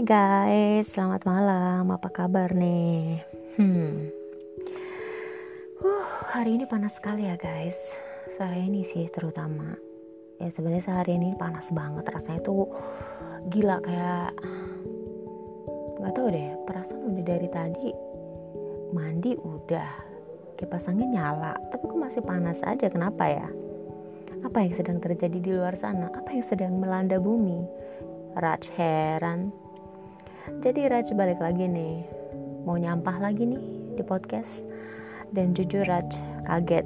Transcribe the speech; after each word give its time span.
Hai 0.00 0.08
guys, 0.08 0.96
selamat 0.96 1.28
malam. 1.28 1.92
Apa 1.92 2.08
kabar 2.08 2.56
nih? 2.56 3.20
Hmm. 3.60 4.08
Uh, 5.76 6.08
hari 6.24 6.56
ini 6.56 6.64
panas 6.64 6.96
sekali 6.96 7.28
ya 7.28 7.36
guys. 7.36 7.76
Sore 8.40 8.64
ini 8.64 8.88
sih 8.96 9.12
terutama. 9.12 9.76
Ya 10.40 10.48
sebenarnya 10.48 10.88
sehari 10.88 11.20
ini 11.20 11.36
panas 11.36 11.68
banget. 11.68 12.08
Rasanya 12.16 12.40
tuh 12.40 12.64
gila 13.52 13.76
kayak 13.84 14.40
nggak 16.00 16.12
tahu 16.16 16.32
deh. 16.32 16.48
Perasaan 16.64 17.04
udah 17.04 17.24
dari 17.28 17.48
tadi 17.52 17.88
mandi 18.96 19.36
udah, 19.36 19.90
kipas 20.56 20.88
angin 20.88 21.12
nyala, 21.12 21.60
tapi 21.68 21.84
kok 21.84 22.00
masih 22.00 22.24
panas 22.24 22.56
aja. 22.64 22.88
Kenapa 22.88 23.28
ya? 23.28 23.52
Apa 24.48 24.64
yang 24.64 24.72
sedang 24.80 24.96
terjadi 24.96 25.36
di 25.44 25.52
luar 25.52 25.76
sana? 25.76 26.08
Apa 26.08 26.32
yang 26.32 26.48
sedang 26.48 26.80
melanda 26.80 27.20
bumi? 27.20 27.68
Raj 28.40 28.64
heran 28.80 29.52
jadi 30.58 30.90
Raj 30.90 31.14
balik 31.14 31.38
lagi 31.38 31.70
nih, 31.70 32.02
mau 32.66 32.74
nyampah 32.74 33.22
lagi 33.22 33.46
nih 33.46 33.62
di 33.94 34.02
podcast. 34.02 34.66
Dan 35.30 35.54
jujur 35.54 35.86
Raj 35.86 36.10
kaget. 36.50 36.82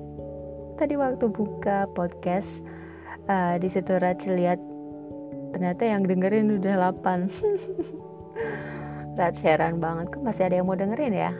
Tadi 0.76 0.94
waktu 1.00 1.24
buka 1.32 1.88
podcast, 1.96 2.60
uh, 3.24 3.56
di 3.56 3.72
situ 3.72 3.96
Raj 3.96 4.20
lihat 4.28 4.60
ternyata 5.56 5.88
yang 5.88 6.04
dengerin 6.04 6.60
udah 6.60 6.92
8 6.92 7.32
Raj 9.18 9.36
heran 9.40 9.80
banget, 9.80 10.12
kok 10.12 10.20
masih 10.20 10.44
ada 10.44 10.60
yang 10.60 10.68
mau 10.68 10.76
dengerin 10.76 11.14
ya? 11.16 11.32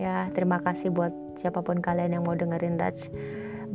Ya, 0.00 0.16
terima 0.32 0.64
kasih 0.64 0.88
buat 0.88 1.12
siapa 1.36 1.60
pun 1.60 1.84
kalian 1.84 2.16
yang 2.16 2.24
mau 2.24 2.32
dengerin 2.32 2.80
Raj 2.80 3.12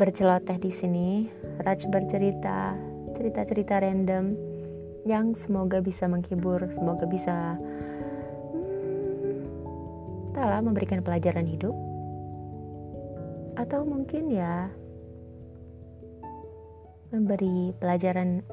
berceloteh 0.02 0.58
di 0.58 0.73
sini. 0.73 1.30
Raj 1.61 1.86
bercerita, 1.94 2.73
cerita-cerita 3.14 3.86
random 3.86 4.50
yang 5.05 5.33
semoga 5.41 5.81
bisa 5.81 6.05
menghibur, 6.05 6.61
semoga 6.77 7.05
bisa 7.09 7.57
hmm, 8.53 10.38
lah 10.38 10.61
memberikan 10.61 11.02
pelajaran 11.02 11.45
hidup. 11.49 11.73
Atau 13.58 13.85
mungkin 13.85 14.30
ya 14.31 14.69
memberi 17.11 17.75
pelajaran 17.77 18.45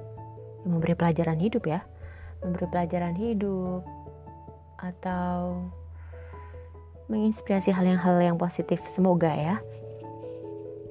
memberi 0.65 0.95
pelajaran 0.97 1.39
hidup 1.41 1.65
ya. 1.69 1.85
Memberi 2.41 2.67
pelajaran 2.71 3.15
hidup 3.19 3.83
atau 4.79 5.67
menginspirasi 7.11 7.73
hal 7.73 7.89
yang 7.89 8.01
hal 8.01 8.17
yang 8.21 8.37
positif 8.39 8.81
semoga 8.89 9.33
ya. 9.33 9.57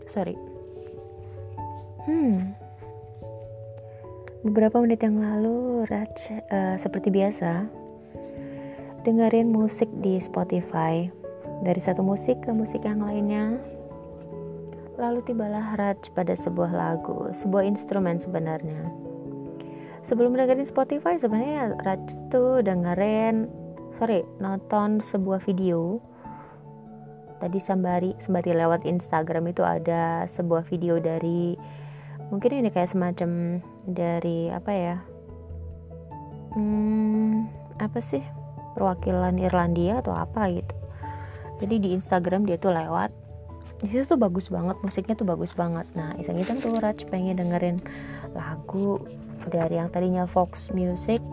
Sorry. 0.09 0.35
Hmm 2.07 2.66
Beberapa 4.45 4.77
menit 4.77 5.01
yang 5.01 5.17
lalu, 5.17 5.89
Raj 5.89 6.13
uh, 6.53 6.77
seperti 6.77 7.09
biasa 7.09 7.65
dengerin 9.01 9.49
musik 9.49 9.87
di 10.03 10.19
Spotify 10.19 11.07
dari 11.63 11.79
satu 11.81 12.05
musik 12.05 12.45
ke 12.45 12.51
musik 12.53 12.85
yang 12.85 13.01
lainnya. 13.01 13.57
Lalu 14.99 15.25
tibalah 15.25 15.73
Raj 15.73 16.13
pada 16.13 16.37
sebuah 16.37 16.69
lagu, 16.69 17.33
sebuah 17.33 17.65
instrumen 17.65 18.21
sebenarnya. 18.21 18.85
Sebelum 20.05 20.37
dengerin 20.37 20.69
Spotify 20.69 21.17
sebenarnya 21.17 21.73
Raj 21.81 22.03
tuh 22.29 22.61
dengerin, 22.61 23.49
sorry, 23.97 24.21
nonton 24.37 25.01
sebuah 25.01 25.41
video. 25.49 25.97
Tadi 27.41 27.57
sembari 27.57 28.13
sembari 28.21 28.53
lewat 28.53 28.85
Instagram 28.85 29.49
itu 29.49 29.65
ada 29.65 30.29
sebuah 30.29 30.61
video 30.69 31.01
dari 31.01 31.57
mungkin 32.29 32.65
ini 32.65 32.69
kayak 32.73 32.91
semacam 32.91 33.61
dari 33.87 34.51
apa 34.51 34.71
ya 34.75 34.97
hmm, 36.53 37.47
apa 37.79 37.99
sih 38.03 38.21
perwakilan 38.75 39.39
Irlandia 39.41 40.05
atau 40.05 40.13
apa 40.13 40.51
gitu. 40.53 40.75
Jadi 41.57 41.75
di 41.81 41.89
Instagram 41.97 42.45
dia 42.45 42.61
tuh 42.61 42.75
lewat 42.75 43.09
di 43.77 43.93
situ 43.93 44.09
tuh 44.09 44.17
bagus 44.17 44.49
banget 44.49 44.77
musiknya 44.81 45.15
tuh 45.17 45.25
bagus 45.25 45.53
banget. 45.57 45.85
Nah 45.97 46.13
iseng-iseng 46.21 46.61
tuh 46.61 46.77
Raj 46.77 47.05
pengen 47.09 47.41
dengerin 47.41 47.77
lagu 48.37 49.01
dari 49.49 49.79
yang 49.79 49.89
tadinya 49.89 50.27
Fox 50.29 50.69
Music 50.73 51.23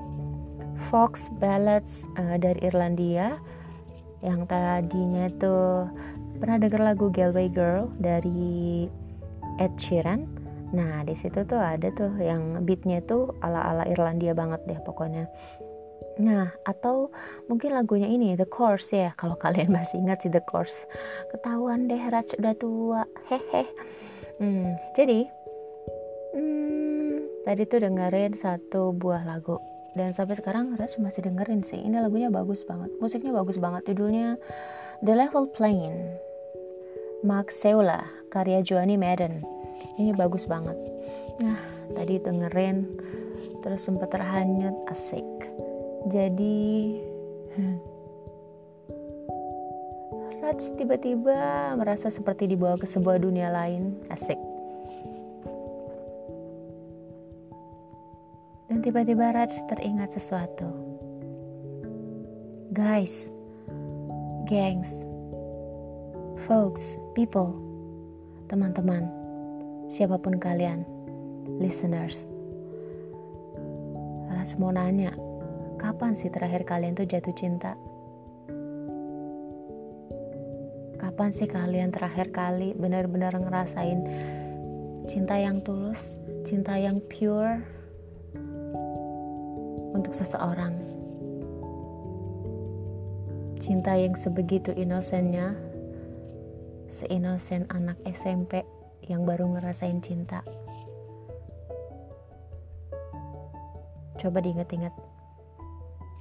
Fox 0.89 1.29
Ballads 1.41 2.09
uh, 2.17 2.37
dari 2.37 2.61
Irlandia. 2.65 3.41
Yang 4.25 4.49
tadinya 4.49 5.29
tuh 5.37 5.89
pernah 6.41 6.57
denger 6.57 6.81
lagu 6.81 7.13
Galway 7.13 7.53
Girl 7.53 7.93
dari 8.01 8.89
Ed 9.61 9.77
Sheeran 9.77 10.25
Nah 10.75 11.07
di 11.07 11.15
situ 11.15 11.47
tuh 11.47 11.57
ada 11.57 11.89
tuh 11.95 12.11
yang 12.19 12.67
beatnya 12.67 12.99
tuh 13.07 13.31
ala-ala 13.39 13.87
Irlandia 13.87 14.35
banget 14.35 14.61
deh 14.67 14.79
pokoknya. 14.83 15.31
Nah 16.19 16.51
atau 16.67 17.15
mungkin 17.47 17.79
lagunya 17.79 18.11
ini 18.11 18.35
The 18.35 18.51
Course 18.51 18.91
ya 18.91 19.15
kalau 19.15 19.39
kalian 19.43 19.71
masih 19.71 20.03
ingat 20.03 20.27
sih 20.27 20.35
The 20.35 20.43
Course. 20.43 20.75
Ketahuan 21.31 21.87
deh 21.87 22.03
Raj 22.11 22.35
udah 22.35 22.55
tua, 22.59 23.03
hehe. 23.31 23.65
Hmm, 24.43 24.75
jadi 24.99 25.31
hmm, 26.35 27.47
tadi 27.47 27.63
tuh 27.71 27.87
dengerin 27.87 28.35
satu 28.35 28.91
buah 28.91 29.23
lagu 29.23 29.63
dan 29.95 30.11
sampai 30.11 30.35
sekarang 30.35 30.75
Raj 30.75 30.99
masih 30.99 31.23
dengerin 31.23 31.63
sih. 31.63 31.79
Ini 31.79 32.03
lagunya 32.03 32.35
bagus 32.35 32.67
banget, 32.67 32.91
musiknya 32.99 33.31
bagus 33.31 33.63
banget. 33.63 33.95
Judulnya 33.95 34.35
The 35.07 35.15
Level 35.15 35.47
Plane. 35.55 36.19
Mark 37.25 37.49
Seula, 37.49 38.05
karya 38.29 38.61
Johnny 38.61 39.01
Madden 39.01 39.64
ini 40.01 40.13
bagus 40.17 40.45
banget. 40.49 40.77
Nah 41.41 41.59
tadi 41.95 42.21
dengerin 42.21 42.87
terus 43.65 43.85
sempat 43.85 44.13
terhanyut 44.13 44.77
asik. 44.93 45.29
Jadi 46.13 47.01
Raj 50.45 50.61
tiba-tiba 50.77 51.73
merasa 51.81 52.13
seperti 52.13 52.45
dibawa 52.45 52.77
ke 52.77 52.85
sebuah 52.85 53.17
dunia 53.17 53.49
lain. 53.49 53.97
Asik. 54.13 54.37
Dan 58.69 58.85
tiba-tiba 58.85 59.33
Raj 59.33 59.53
teringat 59.73 60.13
sesuatu. 60.13 60.69
Guys 62.75 63.31
gangs 64.45 64.93
folks 66.45 67.01
people 67.17 67.57
teman-teman 68.53 69.24
siapa 69.89 70.17
pun 70.17 70.41
kalian, 70.41 70.85
listeners. 71.61 72.25
Raj 74.33 74.57
mau 74.57 74.73
nanya, 74.73 75.13
kapan 75.77 76.17
sih 76.17 76.33
terakhir 76.33 76.65
kalian 76.65 76.97
tuh 76.97 77.07
jatuh 77.09 77.35
cinta? 77.37 77.77
Kapan 80.97 81.31
sih 81.31 81.47
kalian 81.47 81.93
terakhir 81.93 82.33
kali 82.33 82.73
benar-benar 82.75 83.37
ngerasain 83.37 84.01
cinta 85.05 85.37
yang 85.37 85.61
tulus, 85.61 86.17
cinta 86.49 86.75
yang 86.81 86.99
pure 87.13 87.61
untuk 89.95 90.17
seseorang? 90.17 90.75
Cinta 93.61 93.97
yang 93.97 94.13
sebegitu 94.17 94.77
inosennya, 94.77 95.57
seinosen 96.91 97.65
anak 97.73 97.97
SMP 98.05 98.61
yang 99.09 99.29
baru 99.29 99.49
ngerasain 99.57 100.01
cinta. 100.01 100.41
Coba 104.17 104.41
diinget-inget. 104.41 104.95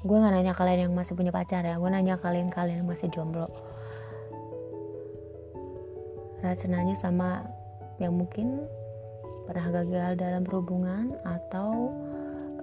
Gue 0.03 0.19
gak 0.19 0.35
nanya 0.35 0.51
kalian 0.51 0.91
yang 0.91 0.93
masih 0.93 1.16
punya 1.16 1.31
pacar 1.31 1.63
ya, 1.63 1.79
gue 1.79 1.88
nanya 1.88 2.19
kalian-kalian 2.19 2.83
yang 2.83 2.89
masih 2.89 3.07
jomblo. 3.07 3.47
Rasa 6.43 6.67
nanya 6.67 6.91
sama 6.99 7.47
yang 8.03 8.19
mungkin 8.19 8.67
pernah 9.47 9.72
gagal 9.72 10.19
dalam 10.19 10.43
berhubungan 10.43 11.16
atau 11.23 11.87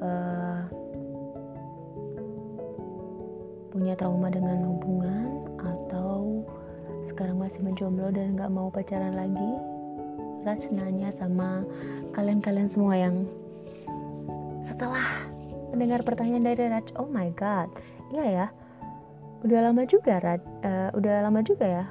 uh, 0.05 0.69
punya 3.73 3.97
trauma 3.97 4.29
dengan 4.29 4.61
hubungan 4.69 5.49
atau 5.57 6.45
sekarang 7.09 7.41
masih 7.41 7.65
menjomblo 7.65 8.13
dan 8.13 8.37
gak 8.37 8.53
mau 8.53 8.69
pacaran 8.69 9.17
lagi 9.17 9.80
Raj 10.41 10.73
nanya 10.73 11.13
sama 11.13 11.69
kalian-kalian 12.17 12.73
semua 12.73 12.97
yang 12.97 13.29
setelah 14.65 15.05
mendengar 15.71 16.01
pertanyaan 16.01 16.49
dari 16.49 16.65
Raj, 16.69 16.97
oh 16.97 17.09
my 17.09 17.29
god, 17.37 17.69
iya 18.09 18.25
ya, 18.27 18.47
udah 19.45 19.71
lama 19.71 19.85
juga 19.85 20.17
Raj, 20.19 20.43
uh, 20.65 20.91
udah 20.97 21.29
lama 21.29 21.41
juga 21.45 21.67
ya, 21.69 21.85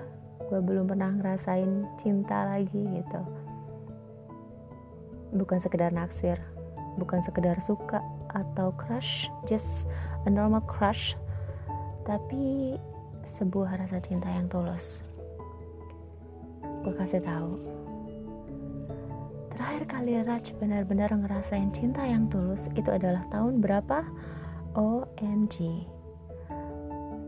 gue 0.49 0.59
belum 0.65 0.89
pernah 0.89 1.13
ngerasain 1.13 1.85
cinta 2.01 2.57
lagi 2.57 2.81
gitu. 2.89 3.21
Bukan 5.29 5.61
sekedar 5.61 5.93
naksir, 5.93 6.41
bukan 6.97 7.21
sekedar 7.21 7.61
suka 7.61 8.01
atau 8.33 8.73
crush, 8.73 9.29
just 9.45 9.85
a 10.25 10.29
normal 10.29 10.65
crush, 10.65 11.13
tapi 12.09 12.77
sebuah 13.29 13.77
rasa 13.77 14.01
cinta 14.01 14.25
yang 14.25 14.49
tulus. 14.49 15.05
Gue 16.81 16.93
kasih 16.97 17.21
tahu, 17.21 17.61
Terakhir 19.59 19.91
kali 19.91 20.15
Raj 20.23 20.55
benar-benar 20.55 21.11
ngerasain 21.11 21.75
cinta 21.75 21.99
yang 22.07 22.31
tulus 22.31 22.71
itu 22.79 22.87
adalah 22.87 23.27
tahun 23.27 23.59
berapa? 23.59 24.07
OMG 24.71 25.83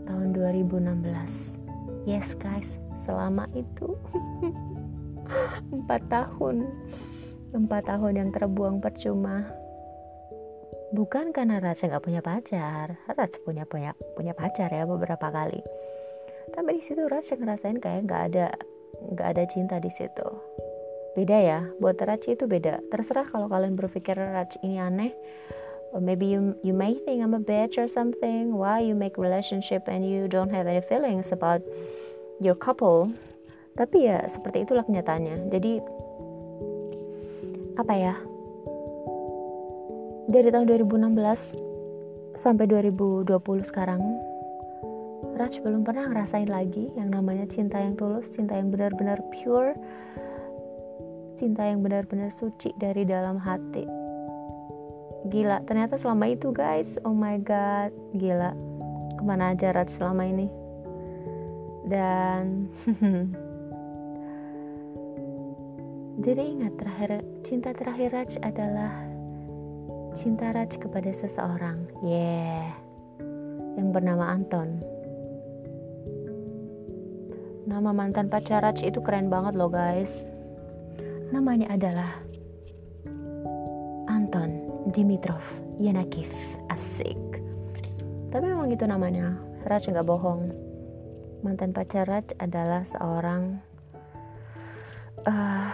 tahun 0.07 0.31
2016 0.31 2.07
yes 2.07 2.31
guys 2.39 2.79
selama 3.03 3.51
itu. 3.51 3.99
Empat 5.75 6.07
tahun. 6.07 6.71
Empat 7.51 7.91
tahun 7.91 8.13
yang 8.15 8.29
terbuang 8.31 8.79
percuma. 8.79 9.43
Bukan 10.95 11.35
karena 11.35 11.59
Raja 11.59 11.91
nggak 11.91 12.05
punya 12.07 12.23
pacar. 12.23 12.95
Raja 13.11 13.37
punya 13.43 13.67
punya 13.67 13.91
punya 14.15 14.31
pacar 14.31 14.71
ya 14.71 14.87
beberapa 14.87 15.27
kali. 15.27 15.59
Tapi 16.55 16.79
di 16.79 16.81
situ 16.87 17.03
Raja 17.11 17.35
ngerasain 17.35 17.83
kayak 17.83 18.07
nggak 18.07 18.23
ada 18.31 18.55
nggak 19.11 19.27
ada 19.35 19.43
cinta 19.51 19.75
di 19.83 19.91
situ 19.91 20.27
beda 21.11 21.37
ya 21.37 21.59
buat 21.77 21.99
Raj 21.99 22.23
itu 22.27 22.47
beda. 22.47 22.79
Terserah 22.87 23.27
kalau 23.27 23.51
kalian 23.51 23.75
berpikir 23.75 24.15
Raj 24.15 24.55
ini 24.63 24.79
aneh. 24.79 25.11
Or 25.91 25.99
maybe 25.99 26.31
you 26.31 26.55
you 26.63 26.71
may 26.71 26.95
think 27.03 27.19
I'm 27.19 27.35
a 27.35 27.43
bitch 27.43 27.75
or 27.75 27.91
something. 27.91 28.55
Why 28.55 28.79
you 28.79 28.95
make 28.95 29.19
relationship 29.19 29.91
and 29.91 30.07
you 30.07 30.31
don't 30.31 30.51
have 30.55 30.63
any 30.63 30.79
feelings 30.87 31.35
about 31.35 31.59
your 32.39 32.55
couple? 32.55 33.11
Tapi 33.75 34.07
ya 34.07 34.23
seperti 34.31 34.63
itulah 34.63 34.87
kenyataannya. 34.87 35.51
Jadi 35.51 35.73
apa 37.75 37.93
ya? 37.95 38.15
Dari 40.31 40.47
tahun 40.47 40.63
2016 40.63 42.39
sampai 42.39 42.63
2020 42.71 43.27
sekarang 43.67 43.99
Raj 45.35 45.59
belum 45.59 45.83
pernah 45.83 46.07
ngerasain 46.07 46.47
lagi 46.47 46.91
yang 46.95 47.11
namanya 47.11 47.49
cinta 47.51 47.79
yang 47.79 47.99
tulus 47.99 48.31
cinta 48.31 48.55
yang 48.55 48.71
benar-benar 48.71 49.19
pure 49.33 49.75
cinta 51.41 51.65
yang 51.65 51.81
benar-benar 51.81 52.29
suci 52.29 52.69
dari 52.77 53.01
dalam 53.01 53.41
hati. 53.41 53.81
Gila, 55.25 55.65
ternyata 55.65 55.97
selama 55.97 56.29
itu 56.29 56.53
guys, 56.53 57.01
oh 57.01 57.17
my 57.17 57.41
god, 57.41 57.89
gila. 58.13 58.53
Ke 59.17 59.23
mana 59.25 59.57
aja 59.57 59.73
Raj 59.73 59.89
selama 59.89 60.29
ini? 60.29 60.45
Dan 61.89 62.69
jadi 66.25 66.41
ingat 66.45 66.77
terakhir 66.77 67.25
cinta 67.41 67.73
terakhir 67.73 68.13
Raj 68.13 68.31
adalah 68.45 68.93
cinta 70.13 70.53
Raj 70.53 70.77
kepada 70.77 71.09
seseorang. 71.09 71.89
Yeah. 72.05 72.69
Yang 73.81 73.97
bernama 73.97 74.29
Anton. 74.29 74.77
Nama 77.65 77.89
mantan 77.89 78.29
pacar 78.29 78.61
Raj 78.61 78.85
itu 78.85 79.01
keren 79.01 79.33
banget 79.33 79.57
loh 79.57 79.73
guys 79.73 80.21
namanya 81.31 81.71
adalah 81.71 82.11
Anton 84.11 84.67
Dimitrov 84.91 85.41
Yanakif 85.79 86.29
asik. 86.67 87.17
Tapi 88.31 88.45
memang 88.47 88.69
itu 88.71 88.83
namanya. 88.83 89.39
Raj 89.63 89.87
nggak 89.87 90.07
bohong. 90.07 90.51
Mantan 91.41 91.71
pacar 91.71 92.05
Raj 92.05 92.27
adalah 92.37 92.83
seorang 92.91 93.63
uh, 95.25 95.67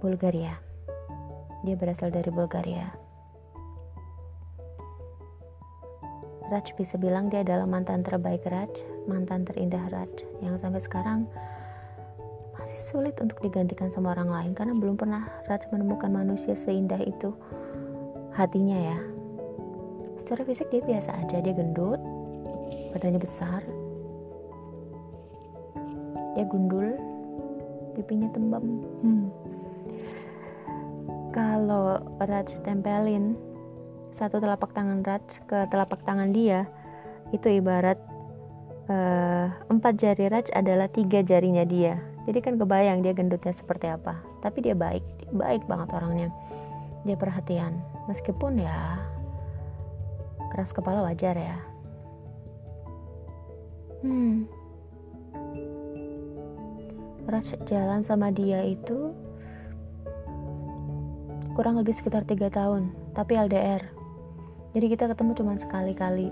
Bulgaria. 0.00 0.58
Dia 1.62 1.76
berasal 1.76 2.10
dari 2.10 2.32
Bulgaria. 2.32 2.88
Raj 6.46 6.66
bisa 6.78 6.94
bilang 6.96 7.26
dia 7.28 7.42
adalah 7.42 7.66
mantan 7.66 8.06
terbaik 8.06 8.46
Raj 8.46 8.70
mantan 9.06 9.46
terindah 9.46 9.86
Raj. 9.90 10.12
Yang 10.42 10.62
sampai 10.62 10.82
sekarang 10.82 11.20
masih 12.76 12.92
sulit 12.92 13.16
untuk 13.24 13.40
digantikan 13.40 13.88
sama 13.88 14.12
orang 14.12 14.28
lain 14.28 14.52
karena 14.52 14.76
belum 14.76 15.00
pernah 15.00 15.24
Raj 15.48 15.64
menemukan 15.72 16.12
manusia 16.12 16.52
seindah 16.52 17.00
itu 17.00 17.32
hatinya 18.36 18.76
ya. 18.76 18.98
Secara 20.20 20.44
fisik 20.44 20.68
dia 20.68 20.84
biasa 20.84 21.08
aja 21.24 21.40
dia 21.40 21.56
gendut 21.56 21.96
badannya 22.92 23.16
besar 23.16 23.64
dia 26.36 26.44
gundul 26.44 27.00
pipinya 27.96 28.28
tembam 28.36 28.84
hmm. 29.00 29.26
kalau 31.32 31.96
Raj 32.20 32.60
tempelin 32.60 33.40
satu 34.12 34.36
telapak 34.36 34.76
tangan 34.76 35.00
Raj 35.00 35.24
ke 35.48 35.64
telapak 35.72 36.04
tangan 36.04 36.28
dia 36.28 36.68
itu 37.32 37.56
ibarat 37.56 37.96
uh, 38.92 39.48
empat 39.72 39.96
jari 39.96 40.28
Raj 40.28 40.52
adalah 40.52 40.92
tiga 40.92 41.24
jarinya 41.24 41.64
dia 41.64 42.15
jadi 42.26 42.38
kan 42.42 42.58
kebayang 42.58 43.06
dia 43.06 43.14
gendutnya 43.14 43.54
seperti 43.54 43.86
apa. 43.86 44.18
Tapi 44.42 44.58
dia 44.66 44.74
baik 44.74 45.02
dia 45.22 45.30
baik 45.30 45.62
banget 45.70 45.88
orangnya. 45.94 46.28
Dia 47.06 47.14
perhatian. 47.14 47.78
Meskipun 48.10 48.58
ya 48.58 48.98
keras 50.50 50.74
kepala 50.74 51.06
wajar 51.06 51.38
ya. 51.38 51.58
Hmm. 54.02 54.50
Raj 57.26 57.58
jalan 57.66 58.02
sama 58.06 58.30
dia 58.34 58.62
itu 58.66 59.14
kurang 61.54 61.78
lebih 61.78 61.94
sekitar 61.94 62.26
tiga 62.26 62.50
tahun. 62.50 62.90
Tapi 63.14 63.38
LDR 63.38 63.96
jadi 64.76 64.92
kita 64.92 65.08
ketemu 65.08 65.32
cuma 65.40 65.56
sekali-kali 65.56 66.28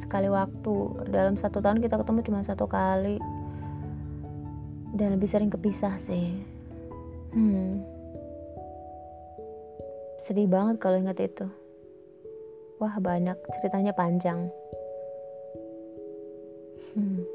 sekali 0.00 0.32
waktu. 0.32 0.76
Dalam 1.12 1.36
satu 1.36 1.60
tahun 1.60 1.84
kita 1.84 2.00
ketemu 2.00 2.20
cuma 2.24 2.40
satu 2.40 2.64
kali 2.64 3.20
dan 4.94 5.18
lebih 5.18 5.26
sering 5.26 5.50
kepisah 5.50 5.98
sih. 5.98 6.30
Hmm. 7.34 7.82
Sedih 10.22 10.46
banget 10.46 10.78
kalau 10.78 11.02
ingat 11.02 11.18
itu. 11.18 11.46
Wah 12.78 12.94
banyak 13.02 13.36
ceritanya 13.58 13.90
panjang. 13.90 14.48
Hmm. 16.94 17.26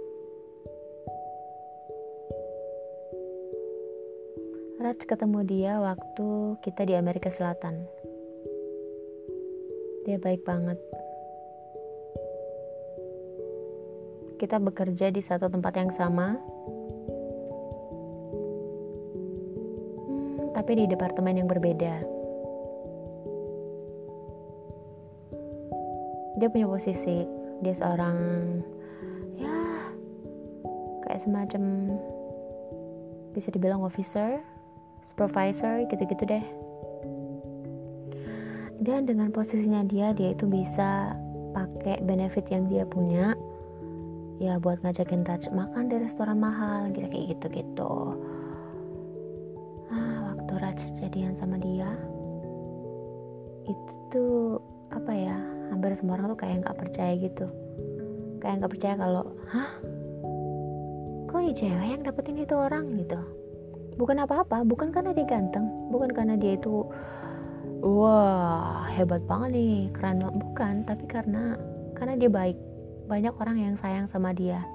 Raj 4.79 5.03
ketemu 5.03 5.39
dia 5.43 5.75
waktu 5.83 6.55
kita 6.63 6.87
di 6.87 6.95
Amerika 6.95 7.27
Selatan. 7.27 7.83
Dia 10.07 10.15
baik 10.15 10.47
banget. 10.47 10.79
Kita 14.39 14.55
bekerja 14.55 15.11
di 15.11 15.19
satu 15.19 15.51
tempat 15.51 15.75
yang 15.75 15.91
sama 15.91 16.39
tapi 20.69 20.85
di 20.85 20.93
departemen 20.93 21.33
yang 21.33 21.49
berbeda. 21.49 22.05
Dia 26.37 26.45
punya 26.45 26.69
posisi, 26.69 27.25
dia 27.65 27.73
seorang 27.73 28.13
ya 29.41 29.57
kayak 31.09 31.25
semacam 31.25 31.89
bisa 33.33 33.49
dibilang 33.49 33.81
officer, 33.81 34.45
supervisor 35.09 35.89
gitu-gitu 35.89 36.21
deh. 36.29 36.45
Dan 38.77 39.09
dengan 39.09 39.33
posisinya 39.33 39.81
dia, 39.89 40.13
dia 40.13 40.37
itu 40.37 40.45
bisa 40.45 41.17
pakai 41.57 41.97
benefit 42.05 42.45
yang 42.53 42.69
dia 42.69 42.85
punya 42.85 43.33
ya 44.37 44.61
buat 44.61 44.85
ngajakin 44.85 45.25
Raj 45.25 45.49
makan 45.49 45.89
di 45.89 45.97
restoran 45.97 46.37
mahal 46.37 46.93
gitu 46.93 47.09
kayak 47.09 47.25
gitu 47.33 47.47
gitu 50.49 50.65
Raj 50.65 50.81
jadian 50.97 51.37
sama 51.37 51.61
dia 51.61 51.93
itu 53.69 54.57
apa 54.89 55.13
ya 55.13 55.37
hampir 55.69 55.93
semua 55.93 56.17
orang 56.17 56.33
tuh 56.33 56.41
kayak 56.41 56.65
nggak 56.65 56.77
percaya 56.81 57.13
gitu. 57.21 57.45
Kayak 58.41 58.65
nggak 58.65 58.71
percaya 58.73 58.95
kalau 58.97 59.23
hah? 59.53 59.69
Kok 61.29 61.37
ini 61.45 61.53
cewek 61.53 61.87
yang 61.93 62.01
dapetin 62.01 62.41
itu 62.41 62.55
orang? 62.57 62.97
gitu. 62.97 63.21
Bukan 64.01 64.25
apa-apa 64.25 64.65
bukan 64.65 64.89
karena 64.89 65.13
dia 65.13 65.29
ganteng 65.29 65.69
bukan 65.93 66.09
karena 66.09 66.33
dia 66.33 66.57
itu 66.57 66.81
wah 67.85 68.89
hebat 68.89 69.21
banget 69.29 69.53
nih 69.53 69.93
keren 69.93 70.25
banget. 70.25 70.35
Bukan 70.41 70.73
tapi 70.89 71.05
karena 71.05 71.53
karena 71.93 72.17
dia 72.17 72.31
baik. 72.33 72.57
Banyak 73.05 73.37
orang 73.37 73.57
yang 73.61 73.75
sayang 73.77 74.09
sama 74.09 74.33
dia. 74.33 74.65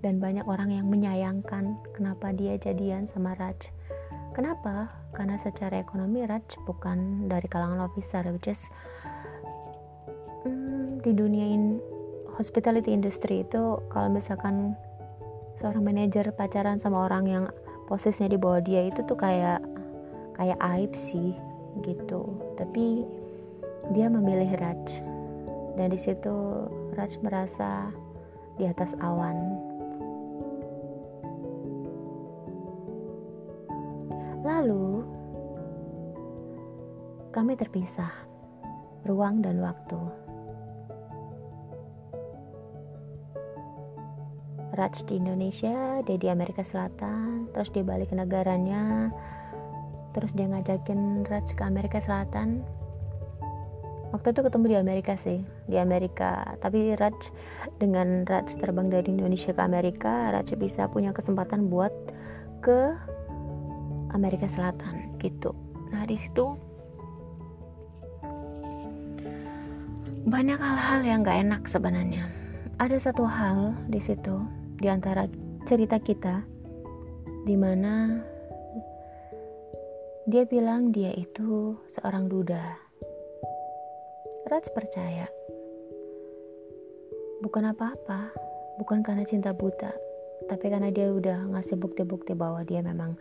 Dan 0.00 0.16
banyak 0.16 0.48
orang 0.48 0.72
yang 0.72 0.88
menyayangkan 0.88 1.76
kenapa 1.92 2.32
dia 2.32 2.56
jadian 2.56 3.04
sama 3.04 3.36
Raj 3.36 3.60
Kenapa? 4.34 4.90
Karena 5.14 5.38
secara 5.38 5.78
ekonomi 5.78 6.26
Raj 6.26 6.58
bukan 6.66 7.30
dari 7.30 7.46
kalangan 7.46 7.86
officer, 7.86 8.26
which 8.34 8.50
is 8.50 8.58
hmm, 10.42 10.98
di 11.06 11.14
dunia 11.14 11.46
in, 11.54 11.78
hospitality 12.34 12.90
industry 12.90 13.46
itu 13.46 13.78
kalau 13.94 14.10
misalkan 14.10 14.74
seorang 15.62 15.86
manajer 15.86 16.34
pacaran 16.34 16.82
sama 16.82 17.06
orang 17.06 17.24
yang 17.30 17.44
posisinya 17.86 18.34
di 18.34 18.38
bawah 18.42 18.58
dia 18.58 18.90
itu 18.90 19.06
tuh 19.06 19.14
kayak 19.14 19.62
kayak 20.34 20.58
aib 20.74 20.90
sih 20.98 21.38
gitu. 21.86 22.26
Tapi 22.58 23.06
dia 23.94 24.10
memilih 24.10 24.50
Raj 24.58 24.82
dan 25.78 25.94
di 25.94 25.98
situ 26.02 26.66
Raj 26.98 27.22
merasa 27.22 27.94
di 28.58 28.66
atas 28.66 28.98
awan 28.98 29.62
Lalu, 34.64 35.04
kami 37.36 37.52
terpisah, 37.52 38.08
ruang 39.04 39.44
dan 39.44 39.60
waktu. 39.60 40.00
Raj 44.72 45.04
di 45.04 45.20
Indonesia, 45.20 46.00
dia 46.08 46.16
di 46.16 46.32
Amerika 46.32 46.64
Selatan, 46.64 47.52
terus 47.52 47.68
dia 47.76 47.84
balik 47.84 48.08
ke 48.08 48.16
negaranya, 48.16 49.12
terus 50.16 50.32
dia 50.32 50.48
ngajakin 50.48 51.28
Raj 51.28 51.44
ke 51.52 51.60
Amerika 51.60 52.00
Selatan. 52.00 52.64
Waktu 54.16 54.32
itu 54.32 54.40
ketemu 54.48 54.64
di 54.64 54.76
Amerika 54.80 55.12
sih, 55.20 55.44
di 55.68 55.76
Amerika. 55.76 56.56
Tapi 56.64 56.96
Raj 56.96 57.20
dengan 57.76 58.24
Raj 58.24 58.56
terbang 58.56 58.88
dari 58.88 59.12
Indonesia 59.12 59.52
ke 59.52 59.60
Amerika, 59.60 60.32
Raj 60.32 60.56
bisa 60.56 60.88
punya 60.88 61.12
kesempatan 61.12 61.68
buat 61.68 61.92
ke 62.64 63.12
Amerika 64.14 64.46
Selatan 64.48 65.18
gitu. 65.18 65.52
Nah 65.90 66.06
di 66.06 66.16
situ 66.16 66.54
banyak 70.24 70.56
hal-hal 70.56 71.00
yang 71.04 71.20
gak 71.20 71.42
enak 71.44 71.62
sebenarnya. 71.68 72.24
Ada 72.80 73.10
satu 73.10 73.28
hal 73.28 73.76
di 73.92 74.00
situ 74.00 74.40
di 74.80 74.88
antara 74.88 75.28
cerita 75.68 76.00
kita 76.00 76.42
di 77.44 77.54
mana 77.58 78.24
dia 80.24 80.48
bilang 80.48 80.88
dia 80.94 81.12
itu 81.12 81.76
seorang 81.92 82.32
duda. 82.32 82.80
Raj 84.48 84.64
percaya. 84.72 85.28
Bukan 87.44 87.68
apa-apa 87.68 88.32
bukan 88.80 89.06
karena 89.06 89.22
cinta 89.22 89.54
buta 89.54 89.92
tapi 90.50 90.66
karena 90.68 90.90
dia 90.90 91.08
udah 91.08 91.46
ngasih 91.54 91.78
bukti-bukti 91.78 92.34
bahwa 92.34 92.66
dia 92.66 92.82
memang 92.82 93.14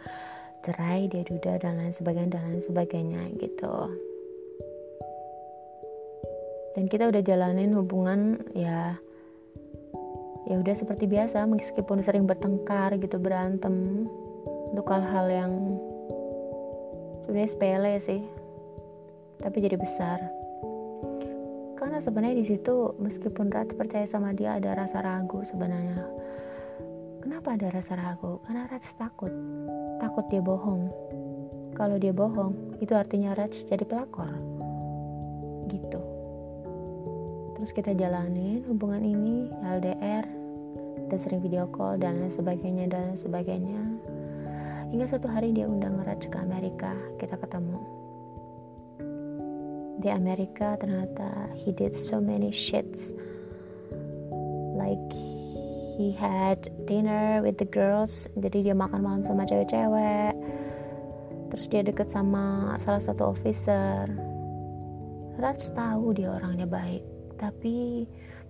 cerai 0.63 1.12
dia 1.12 1.27
duda 1.27 1.60
dan 1.60 1.75
lain 1.75 1.91
sebagainya 1.91 2.39
dan 2.39 2.43
lain 2.48 2.63
sebagainya 2.63 3.22
gitu. 3.36 3.75
Dan 6.74 6.89
kita 6.89 7.12
udah 7.12 7.22
jalanin 7.22 7.75
hubungan 7.75 8.41
ya 8.55 8.98
ya 10.43 10.55
udah 10.60 10.75
seperti 10.75 11.08
biasa 11.08 11.48
meskipun 11.48 12.03
sering 12.03 12.27
bertengkar 12.27 12.96
gitu 13.00 13.15
berantem 13.15 14.08
untuk 14.74 14.88
hal-hal 14.89 15.27
yang 15.29 15.53
sebenarnya 17.24 17.51
sepele 17.51 17.93
sih 18.03 18.22
tapi 19.43 19.60
jadi 19.60 19.75
besar. 19.75 20.20
Karena 21.75 22.00
sebenarnya 22.00 22.39
di 22.39 22.48
situ 22.48 22.96
meskipun 22.96 23.51
Rat 23.51 23.75
percaya 23.75 24.08
sama 24.08 24.32
dia 24.32 24.55
ada 24.55 24.72
rasa 24.72 25.03
ragu 25.03 25.43
sebenarnya. 25.43 26.00
Kenapa 27.20 27.60
ada 27.60 27.67
rasa 27.75 28.00
ragu? 28.00 28.39
Karena 28.48 28.72
Rat 28.72 28.88
takut 28.96 29.32
takut 30.03 30.27
dia 30.27 30.43
bohong. 30.43 30.91
Kalau 31.79 31.95
dia 31.95 32.12
bohong 32.12 32.75
itu 32.83 32.91
artinya 32.91 33.31
Raj 33.39 33.55
jadi 33.72 33.88
pelakor. 33.88 34.27
Gitu. 35.72 36.01
Terus 37.55 37.72
kita 37.72 37.95
jalanin 37.95 38.67
hubungan 38.67 39.00
ini 39.00 39.48
LDR 39.63 40.27
kita 41.07 41.15
sering 41.24 41.39
video 41.39 41.72
call 41.72 41.95
dan 41.95 42.19
lain 42.19 42.36
sebagainya 42.36 42.91
dan 42.91 43.15
lain 43.15 43.19
sebagainya. 43.19 43.81
Hingga 44.91 45.05
suatu 45.07 45.31
hari 45.31 45.55
dia 45.55 45.72
undang 45.72 46.03
Raj 46.03 46.27
ke 46.27 46.38
Amerika 46.38 46.91
kita 47.15 47.39
ketemu. 47.39 47.79
Di 50.03 50.12
Amerika 50.12 50.75
ternyata 50.75 51.48
he 51.55 51.72
did 51.72 51.95
so 51.95 52.19
many 52.19 52.51
shits. 52.51 53.15
Like 54.75 55.33
he 55.94 56.12
had 56.18 56.70
dinner 56.90 57.42
with 57.46 57.62
the 57.62 57.70
girls. 57.70 58.26
Jadi 58.34 58.70
dia 58.70 58.76
makan 58.76 59.00
malam 59.06 59.22
sama 59.26 59.46
cewek-cewek. 59.46 60.34
Terus 61.54 61.66
dia 61.70 61.82
deket 61.86 62.10
sama 62.10 62.76
salah 62.82 63.02
satu 63.02 63.30
officer. 63.30 64.10
Raj 65.38 65.62
tahu 65.74 66.14
dia 66.18 66.34
orangnya 66.34 66.66
baik 66.70 67.06
tapi 67.38 68.06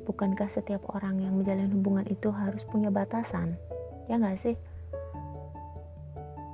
bukankah 0.06 0.52
setiap 0.52 0.84
orang 0.94 1.18
yang 1.18 1.34
menjalin 1.34 1.72
hubungan 1.72 2.06
itu 2.06 2.30
harus 2.30 2.62
punya 2.68 2.94
batasan? 2.94 3.56
Ya 4.06 4.20
nggak 4.20 4.40
sih? 4.40 4.56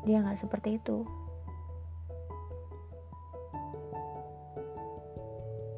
Dia 0.08 0.24
nggak 0.24 0.40
seperti 0.42 0.80
itu. 0.80 1.04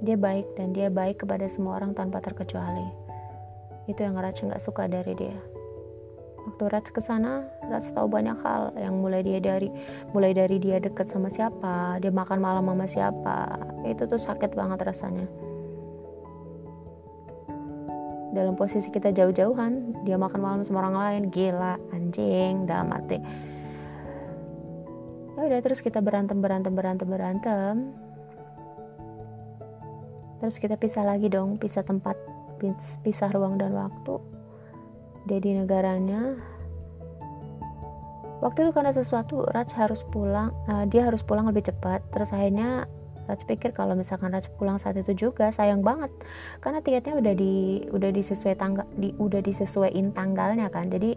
Dia 0.02 0.18
baik 0.18 0.58
dan 0.58 0.74
dia 0.74 0.90
baik 0.90 1.22
kepada 1.26 1.46
semua 1.46 1.78
orang 1.78 1.94
tanpa 1.94 2.22
terkecuali 2.26 3.01
itu 3.92 4.02
yang 4.08 4.16
Raj 4.16 4.40
nggak 4.40 4.64
suka 4.64 4.88
dari 4.88 5.14
dia. 5.14 5.38
Waktu 6.42 6.64
Raj 6.74 6.88
ke 6.90 7.02
sana 7.06 7.46
Raj 7.70 7.86
tahu 7.94 8.08
banyak 8.10 8.38
hal. 8.42 8.74
Yang 8.80 8.96
mulai 8.98 9.22
dia 9.22 9.40
dari 9.44 9.70
mulai 10.16 10.32
dari 10.34 10.58
dia 10.58 10.82
deket 10.82 11.12
sama 11.12 11.30
siapa 11.30 12.02
dia 12.02 12.10
makan 12.10 12.40
malam 12.42 12.66
sama 12.66 12.88
siapa 12.90 13.38
itu 13.86 14.08
tuh 14.08 14.18
sakit 14.18 14.56
banget 14.58 14.80
rasanya. 14.82 15.28
Dalam 18.32 18.56
posisi 18.56 18.88
kita 18.88 19.12
jauh-jauhan 19.12 20.08
dia 20.08 20.16
makan 20.16 20.40
malam 20.40 20.62
sama 20.64 20.88
orang 20.88 20.96
lain. 20.96 21.22
Gila 21.30 21.76
anjing 21.92 22.64
dalam 22.64 22.90
hati. 22.96 23.20
Ya 25.36 25.42
udah 25.52 25.60
terus 25.60 25.84
kita 25.84 26.00
berantem 26.00 26.40
berantem 26.40 26.74
berantem 26.74 27.08
berantem. 27.12 27.76
Terus 30.42 30.58
kita 30.58 30.74
pisah 30.74 31.06
lagi 31.06 31.30
dong 31.30 31.62
pisah 31.62 31.86
tempat 31.86 32.31
pisah 33.02 33.34
ruang 33.34 33.58
dan 33.58 33.74
waktu 33.74 34.22
dia 35.26 35.40
di 35.42 35.54
negaranya. 35.58 36.38
Waktu 38.42 38.66
itu 38.66 38.72
karena 38.74 38.90
sesuatu 38.90 39.46
Raj 39.46 39.70
harus 39.78 40.02
pulang 40.10 40.50
uh, 40.66 40.86
dia 40.90 41.06
harus 41.06 41.22
pulang 41.22 41.46
lebih 41.46 41.70
cepat. 41.70 42.02
Terus 42.10 42.34
akhirnya 42.34 42.90
Raj 43.30 43.46
pikir 43.46 43.70
kalau 43.78 43.94
misalkan 43.94 44.34
Raj 44.34 44.50
pulang 44.58 44.82
saat 44.82 44.98
itu 44.98 45.14
juga 45.14 45.54
sayang 45.54 45.86
banget. 45.86 46.10
Karena 46.58 46.82
tiketnya 46.82 47.22
udah 47.22 47.34
di 47.38 47.86
udah 47.94 48.10
disesuai 48.10 48.58
tanggal 48.58 48.86
di 48.98 49.14
udah 49.22 49.46
disesuaiin 49.46 50.10
tanggalnya 50.18 50.74
kan. 50.74 50.90
Jadi 50.90 51.14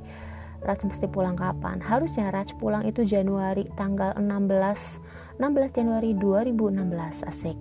Raj 0.64 0.84
mesti 0.84 1.08
pulang 1.08 1.36
kapan? 1.36 1.80
Harusnya 1.80 2.28
Raj 2.28 2.52
pulang 2.60 2.84
itu 2.84 3.08
Januari 3.08 3.64
tanggal 3.72 4.12
16 4.20 5.40
16 5.40 5.76
Januari 5.76 6.14
2016 6.14 7.26
asik 7.26 7.56